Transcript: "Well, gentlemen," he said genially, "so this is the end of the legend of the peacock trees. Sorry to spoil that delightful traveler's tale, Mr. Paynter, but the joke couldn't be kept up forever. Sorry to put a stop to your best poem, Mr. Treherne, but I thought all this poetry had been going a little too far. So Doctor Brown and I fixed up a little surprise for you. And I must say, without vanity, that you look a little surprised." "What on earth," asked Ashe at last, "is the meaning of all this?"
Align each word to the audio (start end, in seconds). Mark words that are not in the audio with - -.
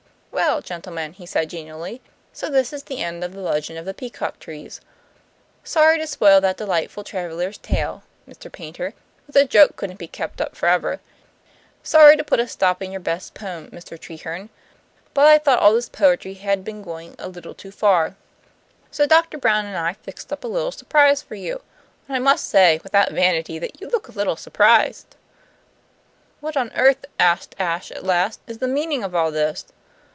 "Well, 0.33 0.61
gentlemen," 0.61 1.13
he 1.13 1.25
said 1.27 1.49
genially, 1.49 2.01
"so 2.33 2.49
this 2.49 2.73
is 2.73 2.83
the 2.83 3.01
end 3.03 3.23
of 3.23 3.33
the 3.33 3.41
legend 3.41 3.77
of 3.77 3.85
the 3.85 3.93
peacock 3.93 4.39
trees. 4.39 4.81
Sorry 5.63 5.97
to 5.99 6.07
spoil 6.07 6.41
that 6.41 6.57
delightful 6.57 7.03
traveler's 7.03 7.57
tale, 7.59 8.03
Mr. 8.27 8.51
Paynter, 8.51 8.93
but 9.25 9.35
the 9.35 9.45
joke 9.45 9.75
couldn't 9.75 9.99
be 9.99 10.07
kept 10.07 10.41
up 10.41 10.55
forever. 10.55 10.99
Sorry 11.83 12.17
to 12.17 12.23
put 12.23 12.39
a 12.39 12.47
stop 12.47 12.79
to 12.79 12.85
your 12.87 12.99
best 12.99 13.33
poem, 13.33 13.69
Mr. 13.71 13.99
Treherne, 13.99 14.49
but 15.13 15.27
I 15.27 15.37
thought 15.37 15.59
all 15.59 15.73
this 15.73 15.89
poetry 15.89 16.33
had 16.35 16.63
been 16.65 16.81
going 16.81 17.15
a 17.19 17.27
little 17.29 17.53
too 17.53 17.71
far. 17.71 18.15
So 18.89 19.05
Doctor 19.05 19.37
Brown 19.37 19.65
and 19.65 19.77
I 19.77 19.93
fixed 19.93 20.33
up 20.33 20.43
a 20.43 20.47
little 20.49 20.71
surprise 20.71 21.21
for 21.21 21.35
you. 21.35 21.61
And 22.07 22.15
I 22.15 22.19
must 22.19 22.47
say, 22.47 22.79
without 22.83 23.11
vanity, 23.11 23.59
that 23.59 23.79
you 23.79 23.87
look 23.89 24.07
a 24.07 24.11
little 24.13 24.35
surprised." 24.37 25.15
"What 26.41 26.57
on 26.57 26.71
earth," 26.75 27.05
asked 27.19 27.55
Ashe 27.59 27.91
at 27.91 28.03
last, 28.05 28.39
"is 28.47 28.57
the 28.57 28.67
meaning 28.67 29.03
of 29.03 29.13
all 29.13 29.29
this?" 29.31 29.65